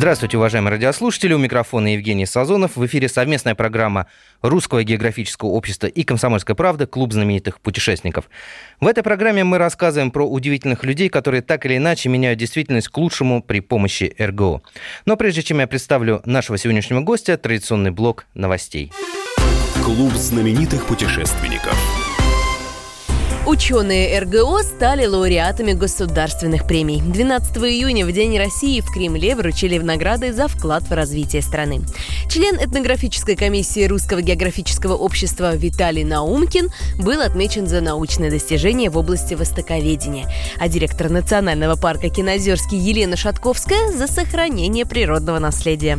[0.00, 1.34] Здравствуйте, уважаемые радиослушатели.
[1.34, 2.76] У микрофона Евгений Сазонов.
[2.76, 4.06] В эфире совместная программа
[4.40, 6.86] Русского географического общества и «Комсомольская правда.
[6.86, 8.30] Клуб знаменитых путешественников».
[8.80, 12.96] В этой программе мы рассказываем про удивительных людей, которые так или иначе меняют действительность к
[12.96, 14.62] лучшему при помощи РГО.
[15.04, 18.94] Но прежде чем я представлю нашего сегодняшнего гостя, традиционный блок новостей.
[19.84, 21.76] Клуб знаменитых путешественников.
[23.46, 27.00] Ученые РГО стали лауреатами государственных премий.
[27.00, 31.80] 12 июня, в День России, в Кремле вручили награды за вклад в развитие страны.
[32.28, 36.68] Член этнографической комиссии Русского географического общества Виталий Наумкин
[36.98, 43.90] был отмечен за научные достижения в области востоковедения, а директор Национального парка Кинозерский Елена Шатковская
[43.90, 45.98] за сохранение природного наследия.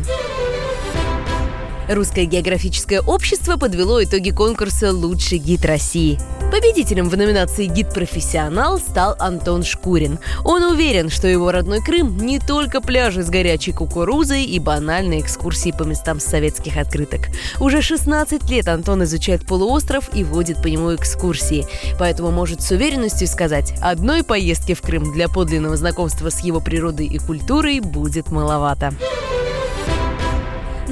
[1.88, 6.18] Русское географическое общество подвело итоги конкурса «Лучший гид России».
[6.52, 10.18] Победителем в номинации «Гид-профессионал» стал Антон Шкурин.
[10.44, 15.74] Он уверен, что его родной Крым не только пляжи с горячей кукурузой и банальные экскурсии
[15.76, 17.28] по местам советских открыток.
[17.58, 21.66] Уже 16 лет Антон изучает полуостров и водит по нему экскурсии,
[21.98, 27.06] поэтому может с уверенностью сказать, одной поездки в Крым для подлинного знакомства с его природой
[27.06, 28.94] и культурой будет маловато.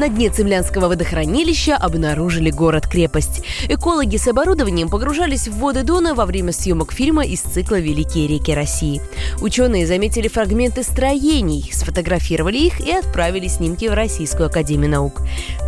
[0.01, 3.43] На дне Цемлянского водохранилища обнаружили город-крепость.
[3.69, 8.55] Экологи с оборудованием погружались в воды Дона во время съемок фильма из цикла «Великие реки
[8.55, 9.03] России».
[9.43, 15.21] Ученые заметили фрагменты строений, сфотографировали их и отправили снимки в Российскую Академию Наук.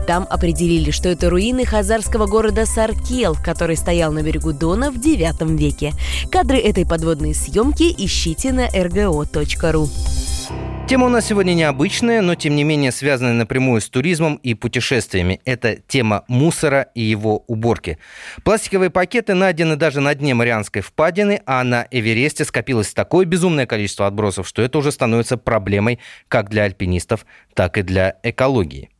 [0.06, 5.58] Там определили, что это руины хазарского города Саркел, который стоял на берегу Дона в IX
[5.58, 5.92] веке.
[6.30, 9.90] Кадры этой подводной съемки ищите на rgo.ru.
[10.88, 15.40] Тема у нас сегодня необычная, но тем не менее связанная напрямую с туризмом и путешествиями.
[15.46, 17.98] Это тема мусора и его уборки.
[18.44, 24.06] Пластиковые пакеты найдены даже на дне Марианской впадины, а на Эвересте скопилось такое безумное количество
[24.06, 25.98] отбросов, что это уже становится проблемой
[26.28, 28.90] как для альпинистов, так и для экологии.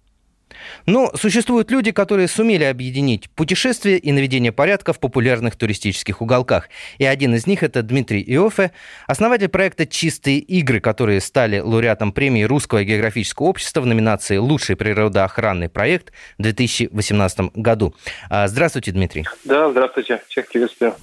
[0.86, 6.68] Но существуют люди, которые сумели объединить путешествие и наведение порядка в популярных туристических уголках.
[6.98, 8.72] И один из них это Дмитрий Иофе,
[9.06, 15.68] основатель проекта «Чистые игры», которые стали лауреатом премии Русского географического общества в номинации «Лучший природоохранный
[15.68, 17.94] проект» в 2018 году.
[18.28, 19.26] А, здравствуйте, Дмитрий.
[19.44, 20.20] Да, здравствуйте.
[20.28, 20.94] Всех приветствую.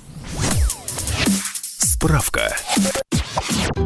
[2.00, 2.56] Справка.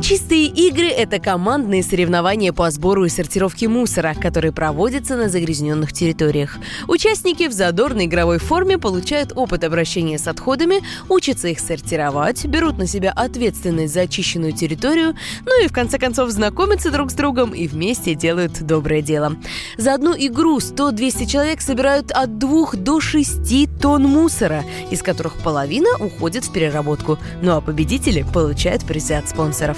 [0.02, 6.58] Чистые игры– это командные соревнования по сбору и сортировке мусора, которые проводятся на загрязненных территориях.
[6.88, 12.86] Участники в задорной игровой форме получают опыт обращения с отходами, учатся их сортировать, берут на
[12.86, 17.68] себя ответственность за очищенную территорию, ну и в конце концов знакомятся друг с другом и
[17.68, 19.38] вместе делают доброе дело.
[19.78, 25.90] За одну игру 100-200 человек собирают от 2 до 6 тонн мусора, из которых половина
[26.00, 27.20] уходит в переработку.
[27.42, 27.62] Ну а
[28.04, 29.78] победители получают призы от спонсоров.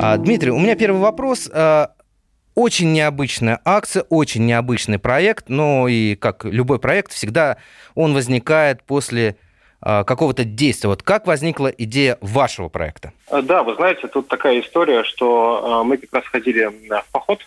[0.00, 1.48] А, Дмитрий, у меня первый вопрос.
[1.52, 1.92] А,
[2.56, 7.58] очень необычная акция, очень необычный проект, но и как любой проект, всегда
[7.94, 9.36] он возникает после
[9.80, 10.88] а, какого-то действия.
[10.88, 13.12] Вот как возникла идея вашего проекта?
[13.30, 17.38] Да, вы знаете, тут такая история, что мы как раз ходили в поход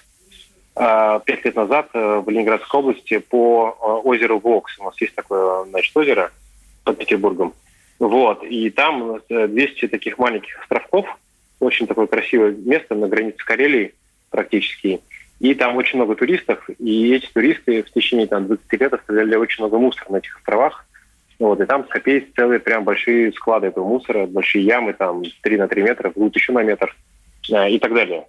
[0.73, 4.77] пять лет назад э, в Ленинградской области по озеру Вокс.
[4.77, 6.31] У нас есть такое, значит, озеро
[6.83, 7.53] под Петербургом.
[7.99, 11.05] Вот, и там 200 таких маленьких островков,
[11.59, 13.93] очень такое красивое место на границе с Карелией
[14.29, 14.99] практически.
[15.39, 19.63] И там очень много туристов, и эти туристы в течение там, 20 лет оставляли очень
[19.63, 20.85] много мусора на этих островах.
[21.39, 25.67] Вот, и там скопились целые прям большие склады этого мусора, большие ямы, там 3 на
[25.67, 26.95] 3 метра, вглубь еще на метр
[27.51, 28.25] э, и так далее.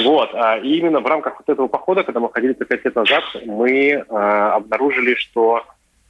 [0.00, 3.22] Вот, а и именно в рамках вот этого похода, когда мы ходили 5 лет назад,
[3.44, 5.64] мы э, обнаружили, что,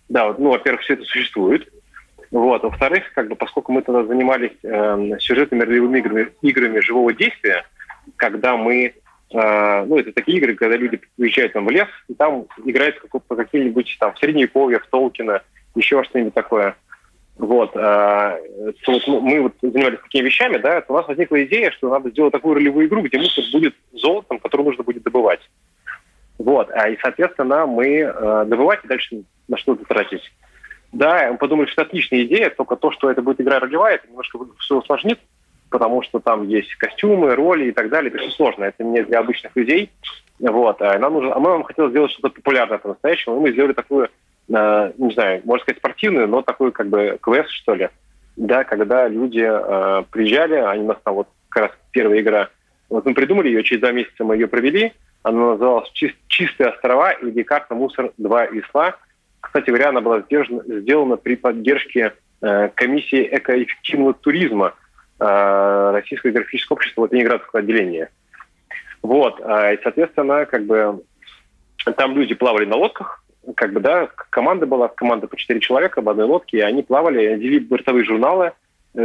[0.09, 1.69] да, ну, во-первых, все это существует,
[2.33, 2.63] вот.
[2.63, 7.65] Во-вторых, как бы, поскольку мы тогда занимались э, сюжетными ролевыми играми, играми живого действия,
[8.17, 8.95] когда мы
[9.35, 13.37] э, ну, это такие игры, когда люди уезжают там в лес, и там играют по
[13.37, 15.43] каким-нибудь там в средневековье, в Толкина,
[15.75, 16.75] еще что-нибудь такое.
[17.37, 18.39] Вот, э,
[18.87, 22.33] вот мы вот занимались такими вещами, да, то у нас возникла идея, что надо сделать
[22.33, 25.41] такую ролевую игру, где мусор будет золотом, который нужно будет добывать.
[26.39, 30.33] Вот, а и, соответственно, мы э, добывать и дальше на что-то тратить.
[30.93, 34.09] Да, мы подумали, что это отличная идея, только то, что это будет игра ролевая, это
[34.09, 35.19] немножко все усложнит,
[35.71, 38.13] потому что там есть костюмы, роли и так далее.
[38.13, 39.91] Это все сложно, это не для обычных людей.
[40.39, 40.83] Вот.
[40.83, 44.11] А нам нужно, а мы вам хотели сделать что-то популярное по-настоящему, и мы сделали такую,
[44.49, 47.89] э, не знаю, можно сказать, спортивную, но такую как бы квест, что ли.
[48.37, 52.49] Да, когда люди э, приезжали, они у нас там вот как раз первая игра,
[52.91, 54.93] вот мы придумали ее, через два месяца мы ее провели,
[55.23, 58.97] она называлась «Чистые острова» или «Карта мусор 2 Исла»,
[59.53, 64.73] кстати говоря, она была сделана при поддержке э, комиссии экоэффективного туризма
[65.21, 68.09] э, Российского географического общества вот, Ленинградского отделения.
[69.03, 71.03] Вот, и, соответственно, как бы
[71.97, 73.25] там люди плавали на лодках,
[73.57, 77.35] как бы, да, команда была, команда по четыре человека в одной лодке, и они плавали,
[77.35, 78.53] вели бортовые журналы,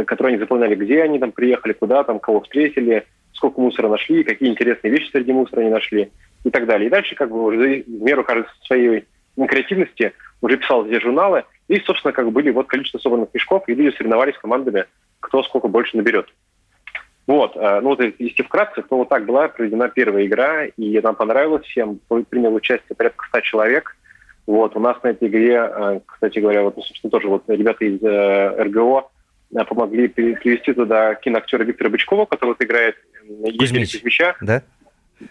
[0.06, 4.48] которые они заполняли, где они там приехали, куда там, кого встретили, сколько мусора нашли, какие
[4.48, 6.10] интересные вещи среди мусора они нашли
[6.44, 6.86] и так далее.
[6.86, 9.04] И дальше как бы уже в меру кажется, своей
[9.36, 13.74] креативности уже писал эти журналы, и, собственно, как бы были вот количество собранных мешков, и
[13.74, 14.86] люди соревновались командами,
[15.20, 16.28] кто сколько больше наберет.
[17.26, 21.14] Вот, э, ну вот если вкратце, то вот так была проведена первая игра, и нам
[21.14, 22.00] понравилось всем,
[22.30, 23.96] принял участие порядка 100 человек.
[24.46, 27.84] Вот, у нас на этой игре, э, кстати говоря, вот, ну, собственно, тоже вот ребята
[27.84, 29.10] из э, РГО
[29.66, 32.96] помогли привести туда киноактера Виктора Бычкова, который вот играет
[33.58, 34.36] Кузьмич, Кузьмича.
[34.40, 34.62] Да?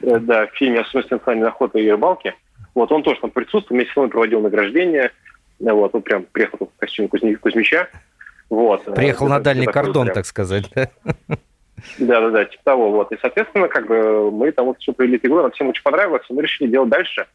[0.01, 2.35] Да, в фильме «Особенности национальной охоты и рыбалки».
[2.77, 5.11] Вот, он тоже там присутствовал, вместе с нами проводил награждение.
[5.59, 7.89] Вот, он прям приехал в костюме Кузьмича.
[8.51, 8.85] Вот.
[8.93, 10.13] Приехал на дальний кордон, прям.
[10.13, 10.87] так сказать, да?
[11.97, 12.91] Да, да, да, типа того.
[12.91, 13.11] Вот.
[13.11, 16.33] И, соответственно, как бы мы там вот все провели игру, нам всем очень понравилось, и
[16.33, 17.25] мы решили делать дальше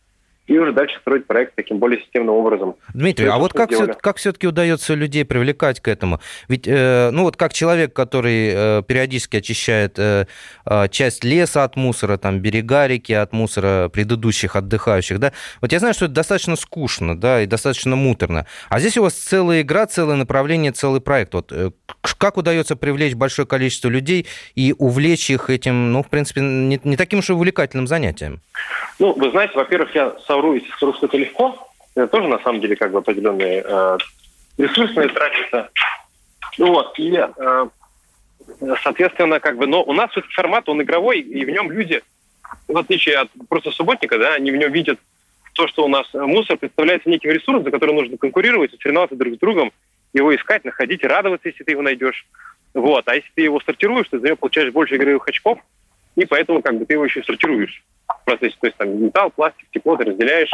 [0.47, 2.75] и уже дальше строить проект таким более системным образом.
[2.95, 6.21] Дмитрий, а вот как, все, как все-таки удается людей привлекать к этому?
[6.49, 10.27] Ведь, э, ну вот как человек, который э, периодически очищает э,
[10.67, 15.79] э, часть леса от мусора, там, берега реки от мусора предыдущих отдыхающих, да, вот я
[15.79, 18.47] знаю, что это достаточно скучно, да, и достаточно муторно.
[18.69, 21.35] А здесь у вас целая игра, целое направление, целый проект.
[21.35, 21.71] Вот э,
[22.19, 26.97] как удается привлечь большое количество людей и увлечь их этим, ну, в принципе, не, не
[26.97, 28.41] таким уж и увлекательным занятием?
[28.99, 30.15] Ну, вы знаете, во-первых, я
[30.77, 31.69] скажу, что это легко.
[31.95, 33.99] Это тоже, на самом деле, как бы определенные э,
[34.59, 35.71] ресурсные тратятся.
[36.59, 37.67] Ну вот, и, э,
[38.83, 42.03] соответственно, как бы, но у нас этот формат, он игровой, и в нем люди,
[42.69, 44.99] в отличие от просто субботника, да, они в нем видят
[45.55, 49.39] то, что у нас мусор представляется неким ресурсом, за который нужно конкурировать, соревноваться друг с
[49.39, 49.73] другом,
[50.15, 52.27] его искать, находить, радоваться, если ты его найдешь.
[52.75, 53.07] Вот.
[53.07, 55.59] А если ты его сортируешь, ты за него получаешь больше игровых очков,
[56.17, 58.57] и поэтому как бы ты его еще сортируешь в процессе.
[58.61, 60.51] То есть там металл, пластик, тепло ты разделяешь,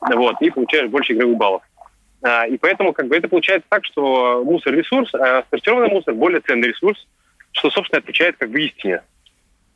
[0.00, 1.62] вот, и получаешь больше игровых баллов.
[2.22, 6.40] А, и поэтому как бы это получается так, что мусор ресурс, а сортированный мусор более
[6.40, 7.06] ценный ресурс,
[7.52, 9.02] что, собственно, отвечает как бы истине,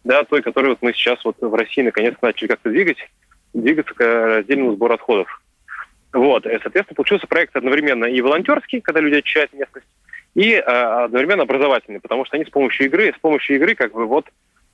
[0.04, 2.98] да, той, которую вот мы сейчас вот в России наконец начали как-то двигать,
[3.54, 5.42] двигаться к раздельному сбору отходов.
[6.12, 9.86] Вот, и, соответственно, получился проект одновременно и волонтерский, когда люди очищают местность,
[10.34, 14.06] и э, одновременно образовательный, потому что они с помощью игры, с помощью игры как бы
[14.06, 14.26] вот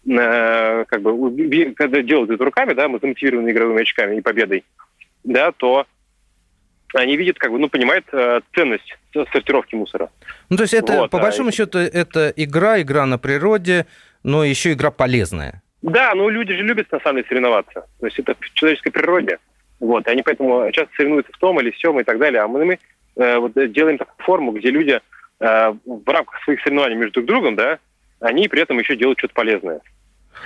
[0.09, 4.65] Э, как бы, когда делают это руками, да, мотивированными игровыми очками и победой,
[5.25, 5.87] да, то
[6.95, 10.09] они видят, как бы, ну, понимают э, ценность сортировки мусора.
[10.49, 13.87] Ну, то есть это, вот, по а большому счету, это игра, игра на природе,
[14.23, 15.63] но еще игра полезная.
[15.83, 17.87] Да, ну, люди же любят, на самом деле, соревноваться.
[18.01, 19.39] То есть это в человеческой природе.
[19.79, 22.41] Вот, и они поэтому часто соревнуются в том или всем и так далее.
[22.41, 22.79] А мы, мы
[23.17, 25.01] э, вот, делаем такую форму, где люди
[25.41, 27.79] э, в рамках своих соревнований между друг другом, да,
[28.21, 29.81] они при этом еще делают что-то полезное.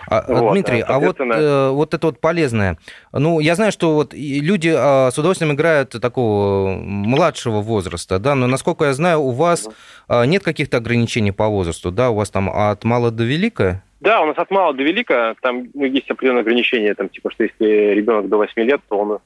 [0.06, 2.78] А, а, вот, Дмитрий, а вот, э, вот это вот полезное.
[3.12, 8.46] Ну, я знаю, что вот люди э, с удовольствием играют такого младшего возраста, да, но
[8.46, 9.68] насколько я знаю, у вас
[10.08, 13.82] э, нет каких-то ограничений по возрасту, да, у вас там от мала до велика?
[14.00, 17.44] Да, у нас от мала до велика, там ну, есть определенные ограничения, там, типа, что
[17.44, 19.18] если ребенок до 8 лет, то он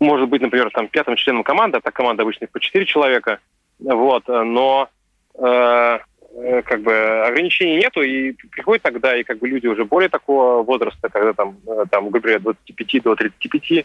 [0.00, 3.38] может быть, например, там пятым членом команды, а так команда обычно по 4 человека,
[3.78, 4.88] вот, но
[5.34, 5.98] Э,
[6.64, 6.94] как бы
[7.26, 11.58] ограничений нету, и приходит тогда, и как бы люди уже более такого возраста, когда там,
[11.66, 13.84] э, там грубо говоря, 25 до 35,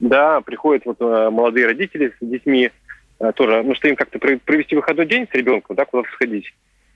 [0.00, 2.70] да, приходят вот э, молодые родители с детьми,
[3.36, 6.52] тоже, ну, что им как-то провести выходной день с ребенком, да, куда-то сходить.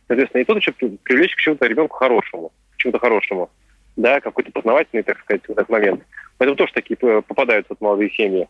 [0.08, 3.50] Соответственно, и тут еще привлечь к чему-то ребенку хорошему, к чему-то хорошему,
[3.96, 6.02] да, какой-то познавательный, так сказать, в этот момент.
[6.36, 8.48] Поэтому тоже такие попадают вот молодые семьи.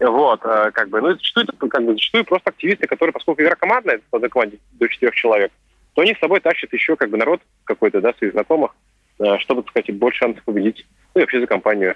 [0.00, 4.18] Вот, как бы, ну, зачастую, как бы, зачастую просто активисты, которые, поскольку игра командная, по
[4.18, 5.52] команде до четырех человек,
[5.94, 8.74] то они с собой тащат еще как бы народ какой-то, да, своих знакомых,
[9.20, 11.94] э, чтобы, так сказать, больше шансов победить, ну и вообще за компанию.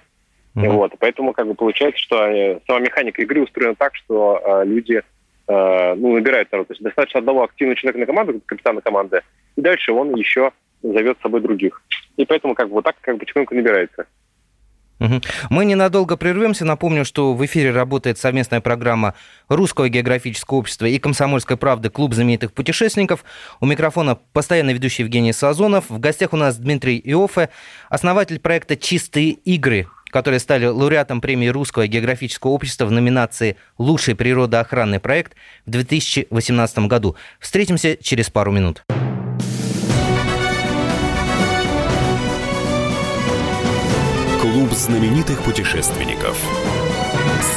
[0.55, 0.71] Mm-hmm.
[0.71, 5.03] Вот, поэтому как бы получается, что э, сама механика игры устроена так, что э, люди
[5.47, 6.69] э, ну, набирают народ.
[6.69, 9.23] То есть достаточно одного активного человека на команду, капитана команды,
[9.57, 10.53] и дальше он еще
[10.83, 11.83] зовет с собой других.
[12.17, 14.07] И поэтому как бы вот так как бы потихоньку набирается.
[14.99, 16.65] Мы ненадолго прервемся.
[16.65, 19.15] Напомню, что в эфире работает совместная программа
[19.49, 23.25] Русского географического общества и Комсомольской правды «Клуб знаменитых путешественников».
[23.61, 25.89] У микрофона постоянно ведущий Евгений Сазонов.
[25.89, 27.51] В гостях у нас Дмитрий Иофе,
[27.89, 35.01] основатель проекта «Чистые игры», которые стали лауреатом премии Русского географического общества в номинации «Лучший природоохранный
[35.01, 35.35] проект»
[35.67, 37.17] в 2018 году.
[37.41, 38.85] Встретимся через пару минут.
[44.79, 46.39] Знаменитых путешественников.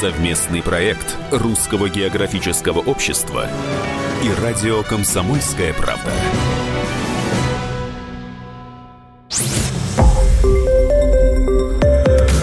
[0.00, 3.48] Совместный проект Русского географического общества
[4.22, 6.10] и радио «Комсомольская правда».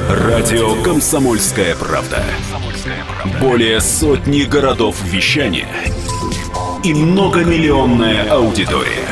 [0.10, 2.24] Радио «Комсомольская правда».
[3.42, 5.68] Более сотни городов вещания
[6.86, 9.08] и многомиллионная аудитория.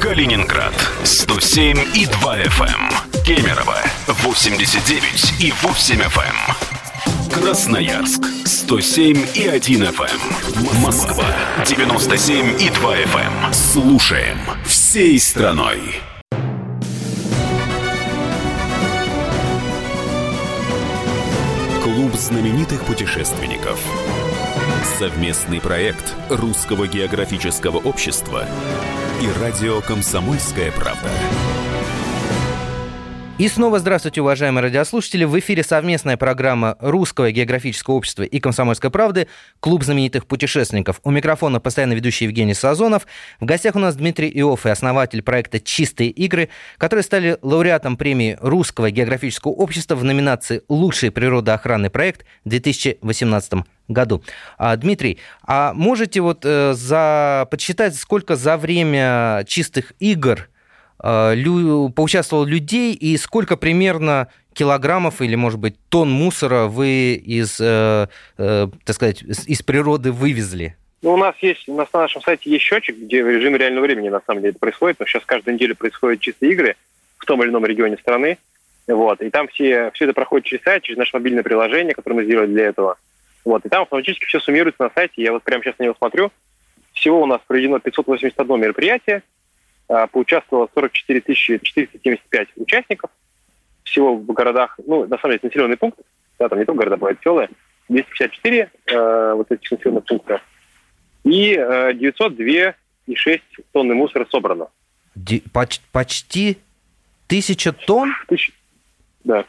[0.00, 2.66] Калининград 107 и 2 FM.
[2.68, 3.24] Эм.
[3.24, 3.78] Кемерово
[4.22, 6.20] 89 и 8 FM.
[6.20, 7.42] Эм.
[7.42, 10.04] Красноярск 107 и 1 FM.
[10.06, 10.80] Эм.
[10.80, 11.24] Москва
[11.66, 13.52] 97 и 2 FM.
[13.52, 16.00] Слушаем всей страной.
[21.82, 23.80] Клуб знаменитых путешественников.
[25.00, 28.46] Совместный проект Русского географического общества
[29.20, 31.10] и радио «Комсомольская правда».
[33.42, 35.24] И снова здравствуйте, уважаемые радиослушатели.
[35.24, 39.26] В эфире совместная программа Русского географического общества и Комсомольской правды
[39.58, 41.00] «Клуб знаменитых путешественников».
[41.02, 43.04] У микрофона постоянно ведущий Евгений Сазонов.
[43.40, 48.38] В гостях у нас Дмитрий Иофф и основатель проекта «Чистые игры», которые стали лауреатом премии
[48.40, 54.22] Русского географического общества в номинации «Лучший природоохранный проект» в 2018 году.
[54.56, 60.48] А, Дмитрий, а можете вот э, за, подсчитать, сколько за время чистых игр
[61.02, 68.08] лю, поучаствовало людей и сколько примерно килограммов или, может быть, тонн мусора вы из, э,
[68.38, 70.76] э, так сказать, из природы вывезли?
[71.02, 74.20] Ну, у нас есть, на нашем сайте есть счетчик, где в режиме реального времени на
[74.24, 76.76] самом деле это происходит, но сейчас каждую неделю происходят чистые игры
[77.18, 78.38] в том или ином регионе страны.
[78.86, 82.24] Вот, и там все, все это проходит через сайт, через наше мобильное приложение, которое мы
[82.24, 82.96] сделали для этого.
[83.44, 85.22] Вот, и там автоматически все суммируется на сайте.
[85.22, 86.30] Я вот прямо сейчас на него смотрю.
[86.92, 89.22] Всего у нас проведено 581 мероприятие.
[89.88, 93.10] А, поучаствовало 44 475 участников.
[93.84, 96.02] Всего в городах, ну, на самом деле, населенные пункты,
[96.38, 97.48] да, там не только города, бывают селы,
[97.88, 100.40] 254 э, вот этих населенных пунктов.
[101.24, 103.40] И э, 902,6
[103.72, 104.68] тонны мусора собрано.
[105.14, 106.58] Ди- поч- почти
[107.26, 108.14] тысяча тонн?
[108.28, 108.52] Тысяч...
[109.24, 109.44] Да.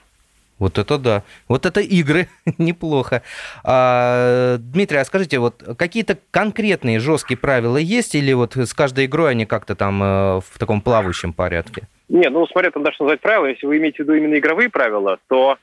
[0.60, 1.24] Вот это да.
[1.48, 2.27] Вот это игры.
[2.57, 3.24] Неплохо.
[3.63, 9.31] А, Дмитрий, а скажите, вот какие-то конкретные жесткие правила есть, или вот с каждой игрой
[9.31, 11.88] они как-то там э, в таком плавающем порядке?
[12.10, 15.17] Не, ну смотря там даже назвать правила, если вы имеете в виду именно игровые правила,
[15.27, 15.57] то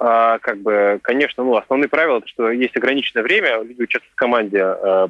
[0.00, 4.16] а, как бы, конечно, ну, основные правила, это что есть ограниченное время, люди участвуют в
[4.16, 5.08] команде, а,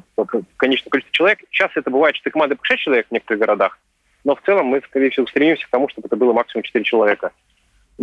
[0.57, 1.39] конечное количество человек.
[1.51, 3.79] Сейчас это бывает, что команда по 6 человек в некоторых городах,
[4.23, 7.31] но в целом мы, скорее всего, стремимся к тому, чтобы это было максимум 4 человека.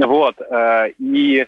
[0.05, 0.41] Вот.
[0.41, 1.47] Э, и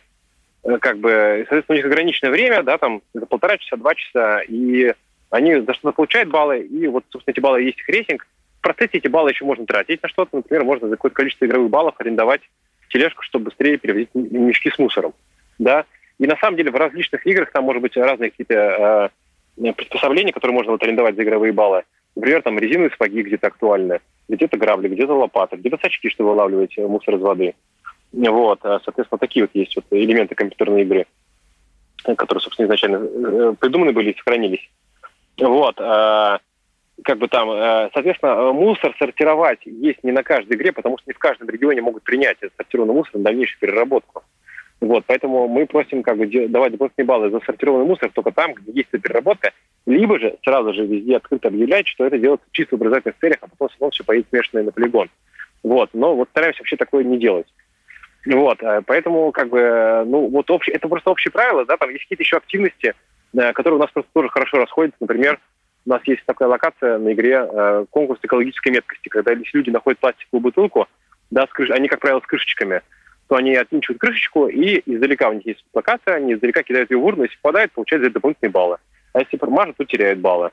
[0.64, 4.40] э, как бы, соответственно, у них ограниченное время, да, там, это полтора часа, два часа,
[4.40, 4.94] и
[5.30, 8.26] они за что-то получают баллы, и вот, собственно, эти баллы есть их рейтинг.
[8.58, 10.36] В процессе эти баллы еще можно тратить на что-то.
[10.36, 12.40] Например, можно за какое-то количество игровых баллов арендовать
[12.88, 15.12] тележку, чтобы быстрее перевозить мешки с мусором.
[15.58, 15.84] Да?
[16.18, 19.12] И на самом деле в различных играх там может быть разные какие-то
[19.56, 21.84] э, приспособления, которые можно вот арендовать за игровые баллы.
[22.16, 27.14] Например, там резиновые сапоги где-то актуальны, где-то грабли, где-то лопаты, где-то сачки, чтобы вылавливать мусор
[27.14, 27.54] из воды.
[28.12, 31.06] Вот, а, соответственно, такие вот есть вот элементы компьютерной игры,
[32.04, 34.70] которые, собственно, изначально э, придуманы были и сохранились.
[35.36, 36.40] Вот, а,
[37.04, 41.14] как бы там, э, соответственно, мусор сортировать есть не на каждой игре, потому что не
[41.14, 44.22] в каждом регионе могут принять этот сортированный мусор на дальнейшую переработку.
[44.80, 48.72] Вот, поэтому мы просим как бы давать дополнительные баллы за сортированный мусор только там, где
[48.72, 49.52] есть переработка,
[49.86, 53.48] либо же сразу же везде открыто объявлять, что это делается чисто в образовательных целях, а
[53.48, 55.08] потом все поедет смешанное на полигон.
[55.64, 57.46] Вот, но вот стараемся вообще такое не делать.
[58.34, 62.02] Вот, э, поэтому, как бы, ну, вот общее, это просто общие правила, да, там есть
[62.02, 62.94] какие-то еще активности,
[63.34, 64.98] э, которые у нас просто тоже хорошо расходятся.
[65.00, 65.38] Например,
[65.86, 69.98] у нас есть такая локация на игре э, конкурс экологической меткости, когда если люди находят
[70.00, 70.86] пластиковую бутылку,
[71.30, 71.70] да, с крыш...
[71.70, 72.82] они, как правило, с крышечками,
[73.28, 77.04] то они отвинчивают крышечку, и издалека у них есть локация, они издалека кидают ее в
[77.04, 78.76] урну, если попадают, получают за это дополнительные баллы.
[79.14, 80.50] А если промажут, то теряют баллы.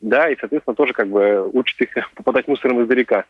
[0.00, 3.24] Да, и, соответственно, тоже как бы учат их попадать мусором издалека.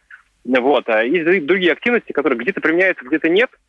[0.44, 0.88] Вот.
[0.88, 3.50] А есть другие активности, которые где-то применяются, где-то нет–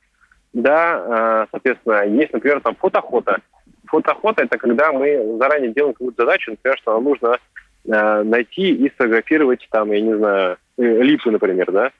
[0.58, 3.42] да, э, соответственно, есть, например, там фотоохота.
[3.86, 7.38] Фотоохота– это когда мы заранее делаем какую-то задачу, например, что нам нужно
[7.86, 11.92] э, найти и сфотографировать, там, я не знаю, э, липу, например, да,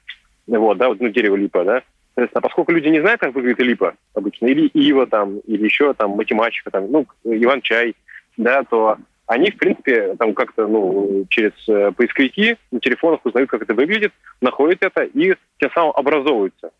[0.46, 1.82] вот, да, вот, ну, дерево липа, да,
[2.14, 6.10] Соответственно, поскольку люди не знают, как выглядит липа обычно, или ива там, или еще там
[6.10, 7.94] математика, там, ну, Иван-чай,
[8.36, 8.96] да, то
[9.26, 11.52] они, в принципе, там как-то, ну, через
[11.94, 16.72] поисковики на телефонах узнают, как это выглядит, находят это и тем самым образовываются.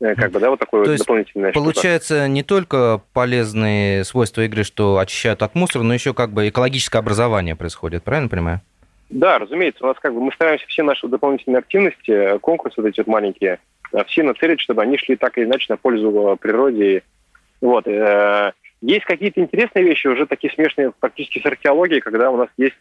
[0.00, 1.52] Э, как бы, да, вот такое То вот дополнительное.
[1.52, 7.00] Получается, не только полезные свойства игры, что очищают от мусора, но еще как бы экологическое
[7.00, 8.60] образование происходит, правильно понимаю?
[9.10, 12.88] Да, разумеется, у нас как бы мы стараемся все наши дополнительные активности, э, конкурсы вот
[12.88, 13.58] эти вот маленькие,
[13.92, 17.02] э, все нацелить, чтобы они шли так или иначе на пользу природе.
[17.60, 17.86] Вот.
[18.80, 22.76] Есть какие-то интересные вещи, уже такие смешные практически с археологией, когда у нас есть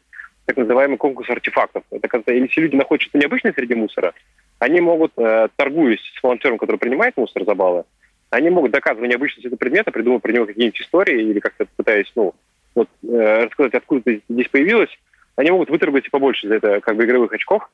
[0.50, 1.84] так называемый конкурс артефактов.
[1.91, 4.15] Это когда если люди находят что-то необычное среди мусора,
[4.58, 7.84] они могут, э, торгуясь с волонтером, который принимает мусор за баллы,
[8.32, 12.34] они могут доказывать необычность этого предмета, придумывать про него какие-нибудь истории или как-то пытаясь, ну,
[12.74, 14.89] вот, э, рассказать, откуда это здесь появилось,
[15.36, 17.70] они могут выторговать побольше за это как бы игровых очков,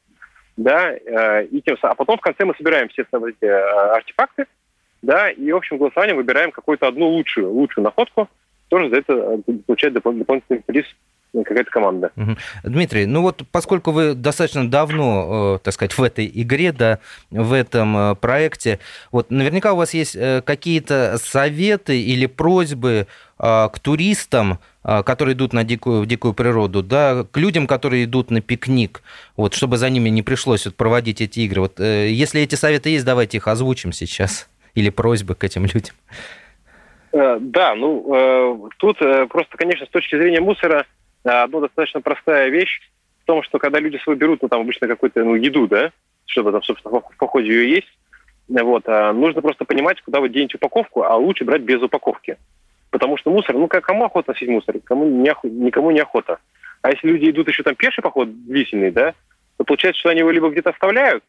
[0.58, 4.48] да, э, и тем, а потом в конце мы собираем все эти артефакты,
[5.02, 8.28] да, и общим голосованием выбираем какую-то одну лучшую, лучшую находку,
[8.68, 10.86] тоже за это получает дополнительный приз
[11.44, 12.12] какая-то команда.
[12.64, 17.00] Дмитрий, ну вот поскольку вы достаточно давно, э, так сказать, в этой игре, да,
[17.32, 18.80] в этом э, проекте,
[19.12, 25.66] вот наверняка у вас есть э, какие-то советы или просьбы к туристам, которые идут на
[25.66, 29.02] дикую, в дикую природу, да, к людям, которые идут на пикник,
[29.36, 31.60] вот, чтобы за ними не пришлось вот, проводить эти игры.
[31.60, 34.50] Вот, если эти советы есть, давайте их озвучим сейчас.
[34.74, 35.96] Или просьбы к этим людям.
[37.12, 40.86] Да, ну, тут просто, конечно, с точки зрения мусора,
[41.26, 42.80] одна достаточно простая вещь
[43.24, 45.92] в том, что когда люди свой берут, ну, там обычно какую-то ну, еду, да,
[46.26, 47.98] чтобы там, собственно, в походе ее есть,
[48.48, 52.38] вот, а нужно просто понимать, куда вы денете упаковку, а лучше брать без упаковки.
[52.92, 54.80] Потому что мусор, ну, кому охота носить мусор?
[54.84, 56.40] Кому не охота, никому не охота.
[56.82, 59.14] А если люди идут еще там пеший поход длительный, да,
[59.58, 61.24] то получается, что они его либо где-то оставляют,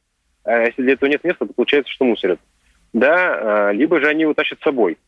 [0.44, 2.38] а если для этого нет места, то получается, что мусорят.
[2.92, 4.98] Да, а, либо же они его тащат с собой.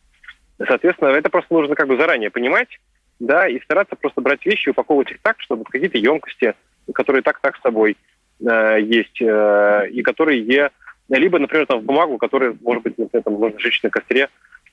[0.59, 2.81] Соответственно, это просто нужно как бы заранее понимать,
[3.19, 6.55] да, и стараться просто брать вещи, упаковывать их так, чтобы какие-то емкости,
[6.93, 7.97] которые так-так с собой
[8.41, 10.71] э, есть, э, и которые е,
[11.09, 14.29] либо, например, там в бумагу, которая, может быть, например, там можно сжечь на костре,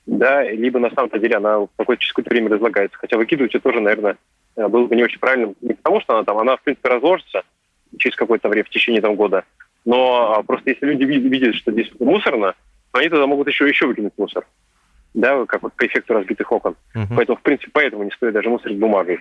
[0.06, 2.98] да, либо на самом-то деле она в какое-то через какое-то время разлагается.
[2.98, 4.16] Хотя выкидывать ее тоже, наверное,
[4.56, 5.56] э, было бы не очень правильным.
[5.60, 7.42] Не потому, что она там, она, в принципе, разложится
[7.98, 9.44] через какое-то время, в течение там года.
[9.84, 12.54] Но а, просто если люди видят, что здесь мусорно,
[12.92, 14.46] они тогда могут еще, еще выкинуть мусор
[15.16, 16.76] да, как вот по эффекту разбитых окон.
[16.94, 17.06] Uh-huh.
[17.16, 19.18] Поэтому, в принципе, поэтому не стоит даже мусорить бумагой.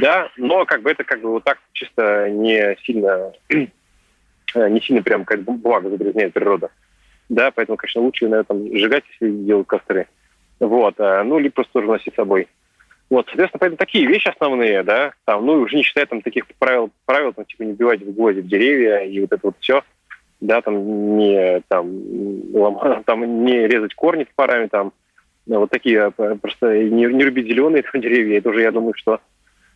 [0.00, 5.24] Да, но как бы это как бы вот так чисто не сильно, не сильно прям
[5.24, 6.70] как бумага загрязняет природа.
[7.28, 10.06] Да, поэтому, конечно, лучше, наверное, там сжигать, если делают костры.
[10.60, 12.46] Вот, а, ну, либо просто тоже носить с собой.
[13.10, 16.90] Вот, соответственно, поэтому такие вещи основные, да, там, ну, уже не считая там таких правил,
[17.06, 19.82] правил, там, типа, не бивать в гвозди в деревья и вот это вот все,
[20.40, 21.86] да, там, не, там,
[22.52, 24.92] лом, там, не резать корни топорами, там,
[25.46, 28.38] вот такие а, просто не, не рубить зеленые деревья.
[28.38, 29.20] Это уже, я думаю, что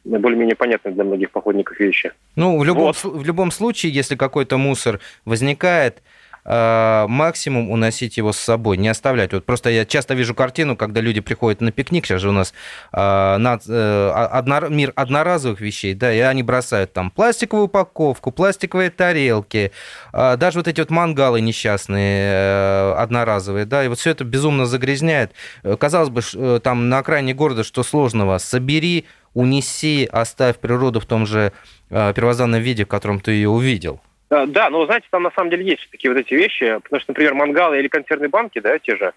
[0.04, 2.12] более-менее понятны для многих походников вещи.
[2.36, 3.04] Ну, в любом, вот.
[3.04, 9.32] в любом случае, если какой-то мусор возникает, Э, максимум уносить его с собой, не оставлять.
[9.32, 12.54] Вот просто я часто вижу картину, когда люди приходят на пикник, сейчас же у нас
[12.92, 18.90] э, над, э, одно, мир одноразовых вещей, да, и они бросают там пластиковую упаковку, пластиковые
[18.90, 19.72] тарелки,
[20.12, 24.64] э, даже вот эти вот мангалы несчастные, э, одноразовые, да, и вот все это безумно
[24.66, 25.32] загрязняет.
[25.62, 28.38] Э, казалось бы, э, там на окраине города что сложного?
[28.38, 31.52] Собери, унеси, оставь природу в том же
[31.90, 34.00] э, первозданном виде, в котором ты ее увидел.
[34.30, 37.10] Э, да, но знаете, там на самом деле есть такие вот эти вещи, потому что,
[37.10, 39.12] например, мангалы или консервные банки, да, те же,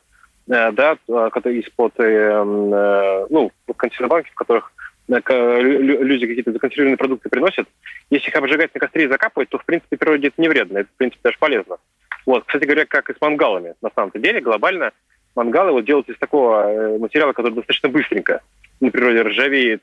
[0.49, 4.71] э, да, э, которые из-под, ну, консервные банки, в которых
[5.07, 7.67] люди какие-то законсервированные продукты приносят,
[8.09, 10.89] если их обжигать на костре и закапывать, то, в принципе, природе это не вредно, это,
[10.89, 11.77] в принципе, даже полезно.
[12.25, 14.91] Вот, кстати говоря, как и с мангалами, на самом деле, глобально
[15.35, 18.41] мангалы вот делают из такого материала, который достаточно быстренько
[18.79, 19.81] на природе ржавеет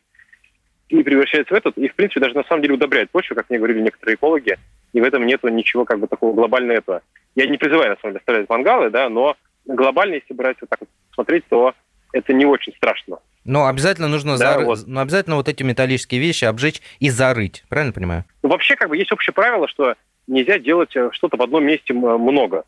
[0.89, 3.59] и превращается в этот, и, в принципе, даже на самом деле удобряет почву, как мне
[3.59, 4.59] говорили некоторые экологи,
[4.93, 7.03] и в этом нет ничего как бы такого глобального этого.
[7.35, 10.81] Я не призываю, на самом деле, оставлять мангалы, да, но глобально, если брать вот так
[10.81, 11.75] вот смотреть, то
[12.13, 13.19] это не очень страшно.
[13.45, 14.65] Но обязательно нужно да, зар...
[14.65, 14.81] вот.
[14.87, 18.25] Но обязательно вот эти металлические вещи обжечь и зарыть, правильно понимаю?
[18.43, 19.95] Ну, вообще, как бы есть общее правило, что
[20.27, 22.65] нельзя делать э, что-то в одном месте много.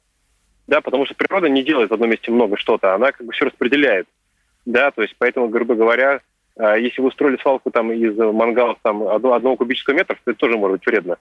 [0.67, 3.47] Да, потому что природа не делает в одном месте много что-то, она как бы все
[3.47, 4.07] распределяет.
[4.67, 6.21] Да, то есть поэтому, грубо говоря,
[6.59, 10.79] если вы устроили свалку там из мангалов там одного кубического метра, то это тоже может
[10.79, 11.17] быть вредно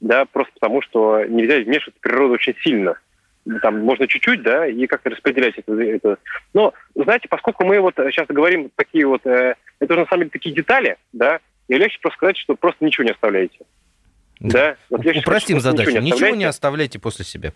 [0.00, 2.98] да, просто потому что нельзя вмешиваться в природу очень сильно.
[3.62, 6.18] Там можно чуть-чуть, да, и как-то распределять это, это.
[6.52, 10.30] Но, знаете, поскольку мы вот сейчас говорим такие вот, э, это уже на самом деле
[10.30, 13.58] такие детали, да, и легче просто сказать, что просто ничего не оставляете.
[14.40, 14.76] Да.
[14.88, 15.90] Вот Упростим сказать, задачу.
[15.90, 17.52] Ничего не, ничего не оставляйте после себя.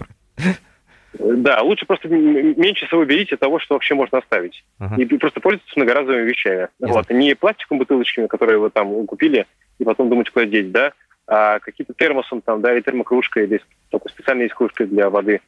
[1.18, 4.64] Да, лучше просто меньше всего берите того, что вообще можно оставить.
[4.78, 5.00] Ага.
[5.00, 6.68] И просто пользуйтесь многоразовыми вещами.
[6.80, 7.08] Вот.
[7.10, 9.46] Не пластиковыми бутылочками, которые вы там купили,
[9.78, 10.92] и потом думаете, куда деть, да,
[11.26, 15.40] а какие-то термосом там, да, или термокружкой, или такой специальной есть кружкой для воды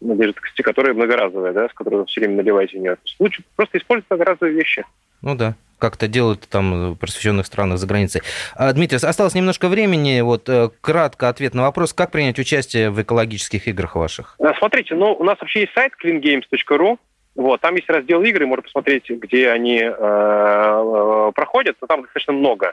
[0.00, 2.96] на жидкости, которая многоразовая, да, с которой вы все время наливаете в нее.
[3.18, 4.84] Лучше просто использовать многоразовые вещи.
[5.22, 8.22] Ну да, как это делают там в просвещенных странах за границей.
[8.54, 10.20] А, Дмитрий, осталось немножко времени.
[10.20, 14.36] Вот э, кратко ответ на вопрос, как принять участие в экологических играх ваших?
[14.58, 16.98] Смотрите, ну, у нас вообще есть сайт cleangames.ru,
[17.36, 22.32] Вот, там есть раздел игры, можно посмотреть, где они э, э, проходят, но там достаточно
[22.32, 22.72] много.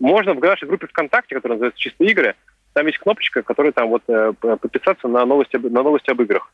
[0.00, 2.34] Можно в нашей группе ВКонтакте, которая называется «Чистые игры»,
[2.72, 6.50] там есть кнопочка, которая там вот э, подписаться на новости, на новости об играх.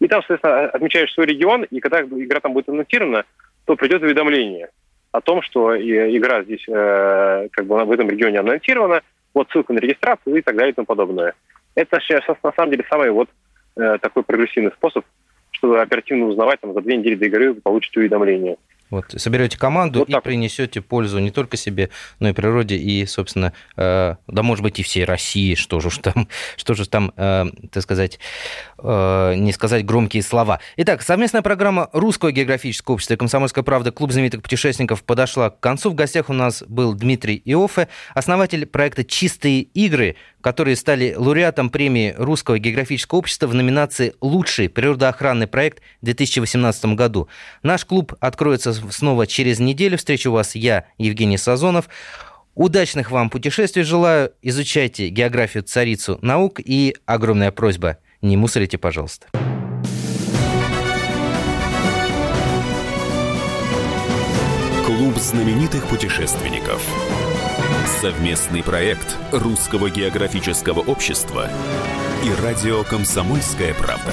[0.00, 3.24] И там, соответственно, отмечаешь свой регион, и когда игра там будет анонсирована,
[3.64, 4.68] то придет уведомление
[5.12, 9.02] о том, что игра здесь э, как бы в этом регионе анонсирована,
[9.34, 11.34] вот ссылка на регистрацию и так далее и тому подобное.
[11.74, 13.28] Это сейчас на самом деле самый вот
[13.76, 15.04] э, такой прогрессивный способ,
[15.52, 18.56] чтобы оперативно узнавать, там, за две недели до игры вы получите уведомление.
[18.92, 21.88] Вот, соберете команду вот и принесете пользу не только себе,
[22.20, 26.28] но и природе, и, собственно, э, да, может быть, и всей России, что же там,
[26.58, 28.18] что же там, э, так сказать,
[28.76, 30.60] э, не сказать громкие слова.
[30.76, 33.92] Итак, совместная программа Русского географического общества и «Комсомольская правда.
[33.92, 35.88] Клуб знаменитых путешественников» подошла к концу.
[35.88, 42.14] В гостях у нас был Дмитрий Иофе, основатель проекта «Чистые игры», которые стали лауреатом премии
[42.18, 47.28] Русского географического общества в номинации «Лучший природоохранный проект» в 2018 году.
[47.62, 49.98] Наш клуб откроется снова через неделю.
[49.98, 51.88] Встречу вас я, Евгений Сазонов.
[52.54, 54.32] Удачных вам путешествий желаю.
[54.42, 59.26] Изучайте географию царицу наук и огромная просьба– не мусорите, пожалуйста.
[64.86, 66.80] Клуб знаменитых путешественников.
[68.00, 71.50] Совместный проект Русского географического общества
[72.24, 74.12] и радио «Комсомольская правда».